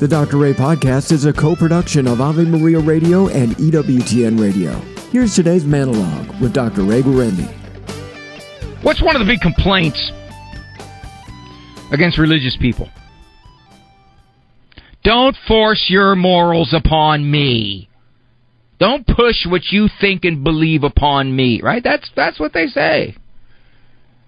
The 0.00 0.08
Dr. 0.08 0.38
Ray 0.38 0.54
podcast 0.54 1.12
is 1.12 1.26
a 1.26 1.32
co 1.34 1.54
production 1.54 2.08
of 2.08 2.22
Ave 2.22 2.44
Maria 2.44 2.78
Radio 2.78 3.28
and 3.28 3.54
EWTN 3.56 4.40
Radio. 4.40 4.72
Here's 5.10 5.34
today's 5.34 5.66
monologue 5.66 6.40
with 6.40 6.54
Dr. 6.54 6.84
Ray 6.84 7.02
Guarendi. 7.02 7.46
What's 8.82 9.02
one 9.02 9.14
of 9.14 9.20
the 9.20 9.30
big 9.30 9.42
complaints 9.42 10.10
against 11.92 12.16
religious 12.16 12.56
people? 12.58 12.88
Don't 15.04 15.36
force 15.46 15.84
your 15.90 16.16
morals 16.16 16.72
upon 16.72 17.30
me. 17.30 17.90
Don't 18.78 19.06
push 19.06 19.44
what 19.44 19.64
you 19.70 19.90
think 20.00 20.24
and 20.24 20.42
believe 20.42 20.82
upon 20.82 21.36
me, 21.36 21.60
right? 21.62 21.84
That's 21.84 22.10
that's 22.16 22.40
what 22.40 22.54
they 22.54 22.68
say. 22.68 23.16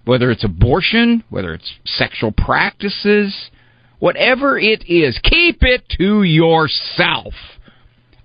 Whether 0.05 0.29
it's 0.29 0.43
abortion, 0.43 1.23
whether 1.31 1.51
it's 1.55 1.73
sexual 1.83 2.31
practices, 2.31 3.49
Whatever 4.03 4.59
it 4.59 4.83
is, 4.85 5.17
keep 5.23 5.63
it 5.63 5.87
to 5.97 6.23
yourself. 6.23 7.33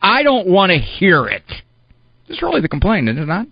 I 0.03 0.25
don't 0.25 0.49
want 0.49 0.73
to 0.73 0.77
hear 0.77 1.29
it. 1.29 1.45
That's 2.27 2.43
really 2.43 2.61
the 2.61 2.69
complaint, 2.69 3.09
is 3.09 3.17
it 3.17 3.29
not? 3.29 3.47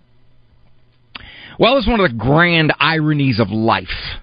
Well, 1.57 1.77
it's 1.77 1.87
one 1.87 2.01
of 2.01 2.11
the 2.11 2.17
grand 2.17 2.73
ironies 2.81 3.39
of 3.39 3.49
life. 3.49 4.19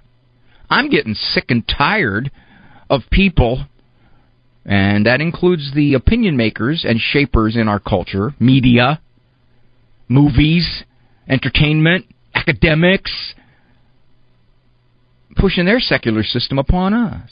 I'm 0.68 0.90
getting 0.90 1.14
sick 1.14 1.46
and 1.48 1.66
tired 1.66 2.30
of 2.90 3.04
people, 3.10 3.64
and 4.66 5.06
that 5.06 5.22
includes 5.22 5.72
the 5.74 5.94
opinion 5.94 6.36
makers 6.36 6.84
and 6.86 7.00
shapers 7.00 7.56
in 7.56 7.68
our 7.68 7.80
culture, 7.80 8.34
media, 8.38 9.00
movies, 10.08 10.84
entertainment, 11.26 12.04
academics, 12.34 13.32
pushing 15.36 15.64
their 15.64 15.80
secular 15.80 16.22
system 16.22 16.58
upon 16.58 16.92
us. 16.92 17.30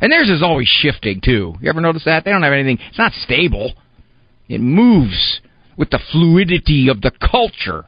And 0.00 0.12
theirs 0.12 0.28
is 0.28 0.42
always 0.42 0.68
shifting 0.68 1.20
too. 1.20 1.54
You 1.60 1.68
ever 1.68 1.80
notice 1.80 2.04
that? 2.04 2.24
They 2.24 2.30
don't 2.30 2.42
have 2.42 2.52
anything. 2.52 2.78
It's 2.88 2.98
not 2.98 3.12
stable. 3.12 3.72
It 4.48 4.60
moves 4.60 5.40
with 5.76 5.90
the 5.90 6.00
fluidity 6.12 6.88
of 6.88 7.00
the 7.00 7.10
culture. 7.10 7.86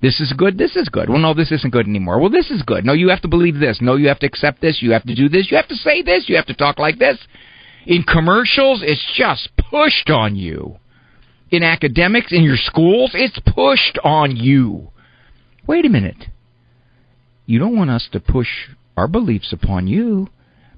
This 0.00 0.20
is 0.20 0.32
good. 0.36 0.58
This 0.58 0.74
is 0.76 0.88
good. 0.88 1.08
Well, 1.08 1.18
no, 1.18 1.32
this 1.32 1.52
isn't 1.52 1.72
good 1.72 1.86
anymore. 1.86 2.18
Well, 2.18 2.30
this 2.30 2.50
is 2.50 2.62
good. 2.62 2.84
No, 2.84 2.92
you 2.92 3.10
have 3.10 3.22
to 3.22 3.28
believe 3.28 3.60
this. 3.60 3.78
No, 3.80 3.96
you 3.96 4.08
have 4.08 4.18
to 4.20 4.26
accept 4.26 4.60
this. 4.60 4.82
You 4.82 4.92
have 4.92 5.04
to 5.04 5.14
do 5.14 5.28
this. 5.28 5.50
You 5.50 5.56
have 5.56 5.68
to 5.68 5.76
say 5.76 6.02
this. 6.02 6.28
You 6.28 6.36
have 6.36 6.46
to 6.46 6.54
talk 6.54 6.78
like 6.78 6.98
this. 6.98 7.18
In 7.86 8.02
commercials, 8.02 8.82
it's 8.84 9.04
just 9.16 9.50
pushed 9.56 10.10
on 10.10 10.34
you. 10.34 10.76
In 11.50 11.62
academics, 11.62 12.32
in 12.32 12.42
your 12.42 12.56
schools, 12.56 13.12
it's 13.14 13.38
pushed 13.54 13.98
on 14.02 14.36
you. 14.36 14.88
Wait 15.66 15.84
a 15.84 15.88
minute. 15.90 16.26
You 17.46 17.58
don't 17.58 17.76
want 17.76 17.90
us 17.90 18.08
to 18.12 18.20
push 18.20 18.48
our 18.96 19.06
beliefs 19.06 19.52
upon 19.52 19.86
you 19.86 20.28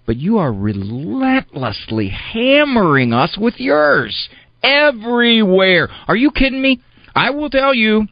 but 0.06 0.16
you 0.16 0.38
are 0.38 0.52
relentlessly 0.52 2.08
hammering 2.08 3.12
us 3.12 3.36
with 3.38 3.54
yours 3.58 4.28
everywhere. 4.62 5.88
Are 6.06 6.16
you 6.16 6.30
kidding 6.30 6.60
me? 6.60 6.80
I 7.14 7.30
will 7.30 7.50
tell 7.50 7.74
you 7.74 8.06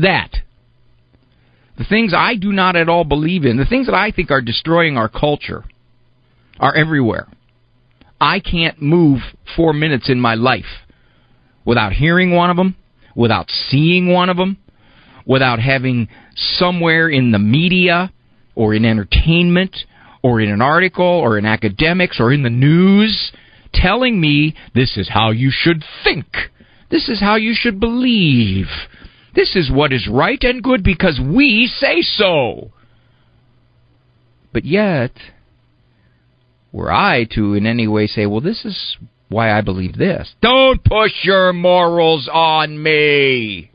that 0.00 0.30
the 1.78 1.84
things 1.84 2.12
I 2.16 2.36
do 2.36 2.52
not 2.52 2.76
at 2.76 2.88
all 2.88 3.04
believe 3.04 3.44
in, 3.44 3.56
the 3.56 3.66
things 3.66 3.86
that 3.86 3.94
I 3.94 4.10
think 4.10 4.30
are 4.30 4.40
destroying 4.40 4.96
our 4.96 5.08
culture, 5.08 5.64
are 6.60 6.74
everywhere. 6.74 7.26
I 8.20 8.38
can't 8.38 8.80
move 8.80 9.20
four 9.56 9.72
minutes 9.72 10.08
in 10.08 10.20
my 10.20 10.34
life 10.34 10.86
without 11.64 11.92
hearing 11.92 12.32
one 12.32 12.50
of 12.50 12.56
them, 12.56 12.76
without 13.16 13.50
seeing 13.50 14.12
one 14.12 14.30
of 14.30 14.36
them, 14.36 14.58
without 15.26 15.58
having 15.58 16.08
somewhere 16.34 17.08
in 17.08 17.32
the 17.32 17.38
media 17.38 18.12
or 18.54 18.74
in 18.74 18.84
entertainment 18.84 19.76
or 20.22 20.40
in 20.40 20.50
an 20.50 20.62
article 20.62 21.04
or 21.04 21.38
in 21.38 21.44
academics 21.44 22.18
or 22.20 22.32
in 22.32 22.42
the 22.42 22.50
news 22.50 23.32
telling 23.72 24.20
me 24.20 24.54
this 24.74 24.96
is 24.96 25.08
how 25.08 25.30
you 25.30 25.50
should 25.52 25.82
think. 26.04 26.26
This 26.90 27.08
is 27.08 27.20
how 27.20 27.36
you 27.36 27.54
should 27.54 27.80
believe. 27.80 28.66
This 29.34 29.56
is 29.56 29.70
what 29.70 29.92
is 29.92 30.08
right 30.10 30.42
and 30.42 30.62
good 30.62 30.84
because 30.84 31.18
we 31.18 31.66
say 31.66 32.02
so. 32.02 32.70
But 34.52 34.64
yet, 34.64 35.12
were 36.70 36.92
I 36.92 37.24
to 37.34 37.54
in 37.54 37.66
any 37.66 37.88
way 37.88 38.06
say, 38.06 38.26
well, 38.26 38.42
this 38.42 38.64
is 38.64 38.96
why 39.28 39.56
I 39.56 39.62
believe 39.62 39.96
this, 39.96 40.34
don't 40.42 40.84
push 40.84 41.12
your 41.24 41.54
morals 41.54 42.28
on 42.30 42.80
me. 42.82 43.70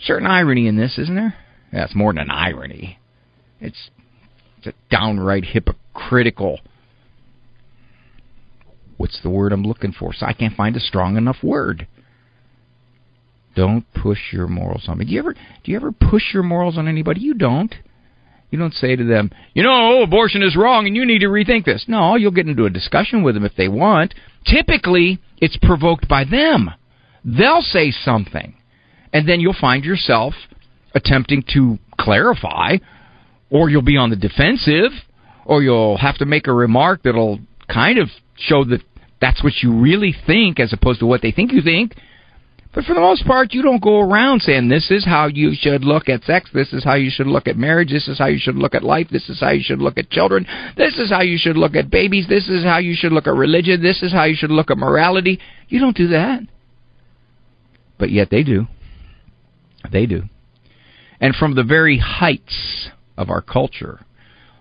Certain 0.00 0.26
irony 0.26 0.66
in 0.66 0.76
this, 0.76 0.98
isn't 0.98 1.14
there? 1.14 1.34
That's 1.70 1.94
more 1.94 2.12
than 2.12 2.22
an 2.22 2.30
irony. 2.30 2.98
It's 3.60 3.90
it's 4.62 4.76
a 4.76 4.94
downright 4.94 5.44
hypocritical. 5.44 6.60
What's 8.96 9.20
the 9.22 9.30
word 9.30 9.52
I'm 9.52 9.64
looking 9.64 9.92
for? 9.92 10.12
So 10.14 10.26
I 10.26 10.32
can't 10.32 10.56
find 10.56 10.76
a 10.76 10.80
strong 10.80 11.16
enough 11.16 11.38
word. 11.42 11.88
Don't 13.56 13.84
push 13.94 14.32
your 14.32 14.46
morals 14.46 14.84
on 14.88 14.98
me. 14.98 15.04
Do 15.04 15.12
you 15.12 15.18
ever 15.18 15.34
do 15.34 15.70
you 15.70 15.76
ever 15.76 15.92
push 15.92 16.32
your 16.32 16.42
morals 16.42 16.78
on 16.78 16.88
anybody? 16.88 17.20
You 17.20 17.34
don't. 17.34 17.74
You 18.50 18.58
don't 18.58 18.74
say 18.74 18.96
to 18.96 19.04
them, 19.04 19.30
you 19.54 19.62
know, 19.62 20.02
abortion 20.02 20.42
is 20.42 20.56
wrong 20.56 20.86
and 20.86 20.94
you 20.94 21.06
need 21.06 21.20
to 21.20 21.26
rethink 21.26 21.64
this. 21.64 21.86
No, 21.88 22.16
you'll 22.16 22.30
get 22.32 22.46
into 22.46 22.66
a 22.66 22.70
discussion 22.70 23.22
with 23.22 23.34
them 23.34 23.46
if 23.46 23.56
they 23.56 23.68
want. 23.68 24.14
Typically, 24.44 25.18
it's 25.38 25.56
provoked 25.56 26.06
by 26.06 26.24
them. 26.24 26.70
They'll 27.24 27.62
say 27.62 27.90
something. 27.90 28.54
And 29.12 29.28
then 29.28 29.40
you'll 29.40 29.56
find 29.58 29.84
yourself 29.84 30.34
attempting 30.94 31.44
to 31.54 31.78
clarify 31.98 32.76
or 33.52 33.68
you'll 33.68 33.82
be 33.82 33.98
on 33.98 34.08
the 34.08 34.16
defensive, 34.16 34.90
or 35.44 35.62
you'll 35.62 35.98
have 35.98 36.16
to 36.16 36.24
make 36.24 36.46
a 36.46 36.52
remark 36.52 37.02
that'll 37.02 37.38
kind 37.68 37.98
of 37.98 38.08
show 38.36 38.64
that 38.64 38.80
that's 39.20 39.44
what 39.44 39.52
you 39.62 39.78
really 39.78 40.14
think 40.26 40.58
as 40.58 40.72
opposed 40.72 41.00
to 41.00 41.06
what 41.06 41.20
they 41.20 41.30
think 41.30 41.52
you 41.52 41.60
think. 41.60 41.94
But 42.74 42.84
for 42.84 42.94
the 42.94 43.00
most 43.00 43.26
part, 43.26 43.52
you 43.52 43.60
don't 43.60 43.82
go 43.82 44.00
around 44.00 44.40
saying 44.40 44.70
this 44.70 44.90
is 44.90 45.04
how 45.04 45.26
you 45.26 45.52
should 45.54 45.84
look 45.84 46.08
at 46.08 46.24
sex, 46.24 46.48
this 46.54 46.72
is 46.72 46.82
how 46.82 46.94
you 46.94 47.10
should 47.10 47.26
look 47.26 47.46
at 47.46 47.58
marriage, 47.58 47.90
this 47.90 48.08
is 48.08 48.18
how 48.18 48.26
you 48.26 48.38
should 48.38 48.56
look 48.56 48.74
at 48.74 48.82
life, 48.82 49.08
this 49.10 49.28
is 49.28 49.38
how 49.38 49.50
you 49.50 49.62
should 49.62 49.80
look 49.80 49.98
at 49.98 50.08
children, 50.08 50.46
this 50.78 50.96
is 50.98 51.10
how 51.10 51.20
you 51.20 51.36
should 51.36 51.58
look 51.58 51.76
at 51.76 51.90
babies, 51.90 52.26
this 52.30 52.48
is 52.48 52.64
how 52.64 52.78
you 52.78 52.94
should 52.96 53.12
look 53.12 53.26
at 53.26 53.34
religion, 53.34 53.82
this 53.82 54.02
is 54.02 54.12
how 54.12 54.24
you 54.24 54.34
should 54.34 54.50
look 54.50 54.70
at 54.70 54.78
morality. 54.78 55.38
You 55.68 55.78
don't 55.78 55.96
do 55.96 56.08
that. 56.08 56.40
But 57.98 58.10
yet 58.10 58.30
they 58.30 58.42
do. 58.42 58.66
They 59.92 60.06
do. 60.06 60.22
And 61.20 61.36
from 61.36 61.54
the 61.54 61.62
very 61.62 61.98
heights 61.98 62.88
of 63.16 63.30
our 63.30 63.42
culture. 63.42 64.04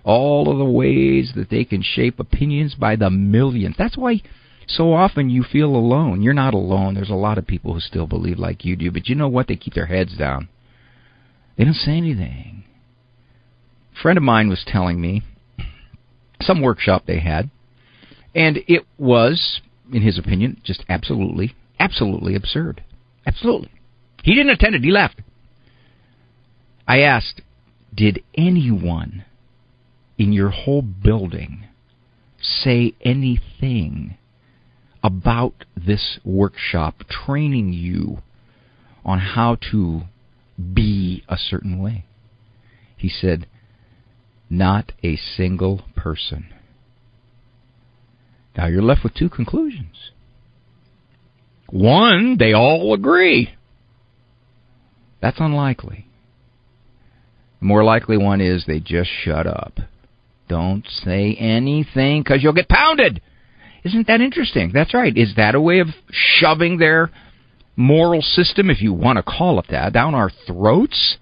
All 0.04 0.52
of 0.52 0.58
the 0.58 0.66
ways 0.66 1.34
that 1.36 1.50
they 1.50 1.64
can 1.64 1.84
shape 1.84 2.20
opinions 2.20 2.76
by 2.76 2.96
the 2.96 3.10
millions. 3.10 3.76
That's 3.78 3.98
why 3.98 4.22
so 4.68 4.94
often 4.94 5.30
you 5.30 5.44
feel 5.44 5.76
alone. 5.76 6.22
You're 6.22 6.34
not 6.34 6.54
alone. 6.54 6.96
There's 6.96 7.10
a 7.10 7.16
lot 7.16 7.38
of 7.38 7.46
people 7.46 7.74
who 7.74 7.80
still 7.80 8.08
believe 8.08 8.40
like 8.40 8.66
you 8.66 8.76
do, 8.76 8.92
but 8.92 9.08
you 9.08 9.16
know 9.16 9.28
what? 9.28 9.48
They 9.48 9.56
keep 9.56 9.74
their 9.74 9.88
heads 9.88 10.16
down. 10.18 10.50
They 11.58 11.66
don't 11.66 11.74
say 11.74 11.92
anything. 11.92 12.64
A 13.96 14.02
friend 14.02 14.18
of 14.18 14.24
mine 14.24 14.50
was 14.50 14.64
telling 14.66 15.00
me 15.00 15.24
some 16.42 16.62
workshop 16.62 17.04
they 17.06 17.20
had, 17.20 17.52
and 18.34 18.60
it 18.68 18.86
was, 18.98 19.62
in 19.92 20.02
his 20.02 20.18
opinion, 20.18 20.62
just 20.64 20.84
absolutely, 20.90 21.54
absolutely 21.80 22.36
absurd. 22.36 22.84
Absolutely. 23.26 23.72
He 24.24 24.34
didn't 24.34 24.52
attend 24.52 24.76
it, 24.76 24.84
he 24.84 24.92
left. 24.92 25.22
I 26.88 27.02
asked, 27.02 27.42
did 27.94 28.24
anyone 28.36 29.26
in 30.18 30.32
your 30.32 30.50
whole 30.50 30.82
building 30.82 31.66
say 32.40 32.94
anything 33.02 34.18
about 35.04 35.66
this 35.76 36.20
workshop 36.24 37.04
training 37.10 37.74
you 37.74 38.20
on 39.04 39.20
how 39.20 39.58
to 39.72 40.02
be 40.74 41.24
a 41.28 41.38
certain 41.38 41.82
way? 41.82 42.06
He 42.96 43.10
said, 43.10 43.48
Not 44.50 44.92
a 45.04 45.16
single 45.16 45.84
person. 45.96 46.48
Now 48.56 48.68
you're 48.68 48.82
left 48.82 49.04
with 49.04 49.14
two 49.14 49.30
conclusions. 49.30 50.12
One, 51.70 52.38
they 52.38 52.54
all 52.54 52.94
agree. 52.94 53.56
That's 55.22 55.40
unlikely. 55.40 56.06
The 57.62 57.68
more 57.68 57.84
likely 57.84 58.18
one 58.18 58.42
is 58.42 58.66
they 58.66 58.80
just 58.80 59.10
shut 59.24 59.48
up. 59.48 59.80
Don't 60.50 60.86
say 61.06 61.36
anything 61.36 62.22
because 62.24 62.44
you'll 62.44 62.54
get 62.54 62.68
pounded. 62.68 63.22
Isn't 63.84 64.08
that 64.08 64.20
interesting? 64.20 64.72
That's 64.74 64.94
right. 64.94 65.16
Is 65.16 65.36
that 65.38 65.56
a 65.56 65.62
way 65.62 65.80
of 65.80 65.88
shoving 66.12 66.78
their 66.78 67.12
moral 67.76 68.22
system, 68.22 68.70
if 68.70 68.82
you 68.82 68.94
want 68.94 69.18
to 69.18 69.24
call 69.24 69.60
it 69.60 69.68
that, 69.70 69.94
down 69.94 70.14
our 70.14 70.32
throats? 70.46 71.18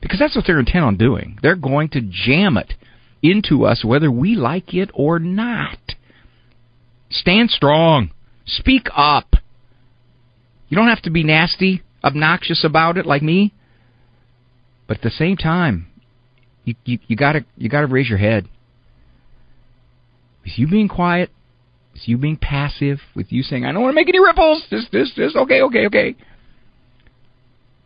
Because 0.00 0.18
that's 0.18 0.36
what 0.36 0.44
they're 0.46 0.60
intent 0.60 0.84
on 0.84 0.96
doing. 0.96 1.38
They're 1.42 1.56
going 1.56 1.88
to 1.90 2.00
jam 2.00 2.56
it 2.56 2.74
into 3.22 3.64
us 3.64 3.84
whether 3.84 4.10
we 4.10 4.34
like 4.34 4.72
it 4.72 4.90
or 4.94 5.18
not. 5.18 5.78
Stand 7.10 7.50
strong. 7.50 8.10
Speak 8.46 8.86
up. 8.94 9.34
You 10.68 10.76
don't 10.76 10.88
have 10.88 11.02
to 11.02 11.10
be 11.10 11.24
nasty, 11.24 11.82
obnoxious 12.04 12.64
about 12.64 12.96
it 12.96 13.04
like 13.04 13.22
me. 13.22 13.52
But 14.90 14.96
at 14.96 15.02
the 15.04 15.10
same 15.10 15.36
time, 15.36 15.86
you 16.64 16.74
you, 16.84 16.98
you 17.06 17.14
gotta 17.14 17.44
you 17.56 17.68
gotta 17.68 17.86
raise 17.86 18.08
your 18.08 18.18
head. 18.18 18.48
Is 20.44 20.54
you 20.58 20.66
being 20.66 20.88
quiet, 20.88 21.30
it's 21.94 22.08
you 22.08 22.18
being 22.18 22.36
passive, 22.36 22.98
with 23.14 23.30
you 23.30 23.44
saying, 23.44 23.64
I 23.64 23.70
don't 23.70 23.82
want 23.82 23.92
to 23.92 23.94
make 23.94 24.08
any 24.08 24.18
ripples, 24.18 24.64
this, 24.68 24.86
this, 24.90 25.12
this, 25.16 25.36
okay, 25.36 25.62
okay, 25.62 25.86
okay. 25.86 26.16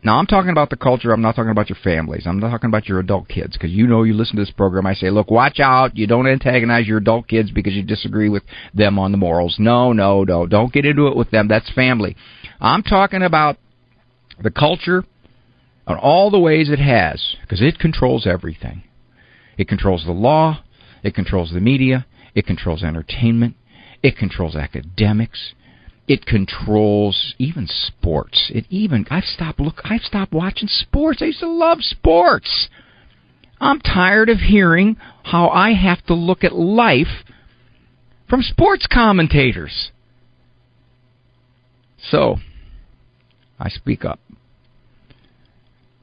Now, 0.03 0.19
I'm 0.19 0.27
talking 0.27 0.51
about 0.51 0.71
the 0.71 0.77
culture. 0.77 1.13
I'm 1.13 1.21
not 1.21 1.37
talking 1.37 1.51
about 1.51 1.69
your 1.69 1.77
families. 1.85 2.23
I'm 2.27 2.41
not 2.41 2.49
talking 2.49 2.69
about 2.71 2.89
your 2.89 3.01
adult 3.01 3.29
kids 3.29 3.53
because 3.53 3.71
you 3.71 3.87
know 3.87 4.03
you 4.03 4.15
listen 4.15 4.37
to 4.37 4.43
this 4.43 4.51
program. 4.53 4.87
I 4.87 4.95
say, 4.95 5.11
look, 5.11 5.31
watch 5.31 5.61
out. 5.61 5.99
You 5.99 6.07
don't 6.07 6.27
antagonize 6.27 6.87
your 6.87 6.99
adult 6.99 7.29
kids 7.29 7.51
because 7.51 7.75
you 7.75 7.83
disagree 7.83 8.31
with 8.31 8.45
them 8.73 8.99
on 8.99 9.13
the 9.13 9.19
morals. 9.19 9.57
No, 9.59 9.93
no, 9.93 10.25
no. 10.25 10.47
Don't 10.47 10.73
get 10.73 10.87
into 10.87 11.09
it 11.09 11.17
with 11.17 11.31
them. 11.31 11.49
That's 11.49 11.71
family. 11.73 12.17
I'm 12.63 12.83
talking 12.83 13.23
about 13.23 13.59
the 14.43 14.51
culture 14.51 15.05
on 15.87 15.97
all 15.97 16.31
the 16.31 16.39
ways 16.39 16.71
it 16.71 16.79
has 16.79 17.37
because 17.43 17.61
it 17.61 17.79
controls 17.79 18.27
everything. 18.27 18.85
It 19.59 19.69
controls 19.69 20.05
the 20.05 20.13
law. 20.13 20.63
It 21.03 21.15
controls 21.15 21.53
the 21.53 21.61
media. 21.61 22.07
It 22.35 22.47
controls 22.47 22.83
entertainment. 22.83 23.57
It 24.03 24.17
controls 24.17 24.57
academics. 24.57 25.55
It 26.07 26.27
controls 26.27 27.35
even 27.39 27.67
sports. 27.69 28.51
It 28.55 28.67
even 28.69 29.07
I've 29.11 29.25
stopped 29.25 29.61
look 29.61 29.81
I've 29.85 30.03
stopped 30.03 30.33
watching 30.33 30.69
sports. 30.69 31.23
I 31.23 31.27
used 31.27 31.41
to 31.41 31.49
love 31.49 31.79
sports. 31.81 32.69
I'm 33.61 33.81
tired 33.81 34.29
of 34.29 34.39
hearing 34.39 34.97
how 35.23 35.49
I 35.49 35.73
have 35.73 36.05
to 36.07 36.15
look 36.15 36.45
at 36.45 36.55
life 36.55 37.25
from 38.29 38.43
sports 38.43 38.87
commentators. 38.93 39.91
So, 42.11 42.37
I 43.59 43.71
speak 43.71 44.05
up. 44.05 44.21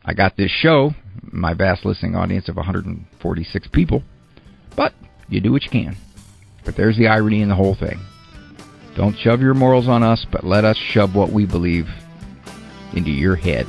I 0.03 0.13
got 0.13 0.35
this 0.35 0.51
show, 0.51 0.93
my 1.23 1.53
vast 1.53 1.85
listening 1.85 2.15
audience 2.15 2.49
of 2.49 2.55
146 2.55 3.67
people, 3.67 4.03
but 4.75 4.93
you 5.29 5.41
do 5.41 5.51
what 5.51 5.63
you 5.63 5.69
can. 5.69 5.95
But 6.65 6.75
there's 6.75 6.97
the 6.97 7.07
irony 7.07 7.41
in 7.41 7.49
the 7.49 7.55
whole 7.55 7.75
thing. 7.75 7.99
Don't 8.95 9.17
shove 9.17 9.41
your 9.41 9.53
morals 9.53 9.87
on 9.87 10.01
us, 10.03 10.25
but 10.31 10.43
let 10.43 10.65
us 10.65 10.77
shove 10.77 11.15
what 11.15 11.31
we 11.31 11.45
believe 11.45 11.87
into 12.93 13.11
your 13.11 13.35
head. 13.35 13.67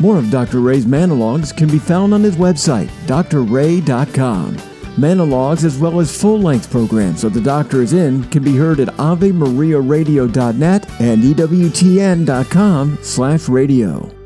More 0.00 0.18
of 0.18 0.30
Dr. 0.30 0.60
Ray's 0.60 0.86
monologues 0.86 1.52
can 1.52 1.68
be 1.68 1.78
found 1.78 2.14
on 2.14 2.22
his 2.22 2.36
website, 2.36 2.88
drray.com. 3.06 4.56
Monologues 4.96 5.64
as 5.64 5.76
well 5.78 5.98
as 6.00 6.16
full-length 6.16 6.70
programs 6.70 7.22
that 7.22 7.30
the 7.30 7.40
doctor 7.40 7.82
is 7.82 7.92
in 7.92 8.22
can 8.30 8.44
be 8.44 8.56
heard 8.56 8.78
at 8.80 8.88
AveMariaRadio.net 8.88 11.00
and 11.00 11.22
EWTN.com 11.22 12.98
slash 13.02 13.48
radio. 13.48 14.23